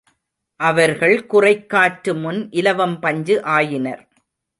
[0.59, 4.01] அவர்கள் குறைக்காற்று முன் இலவம் பஞ்சு ஆயினர்.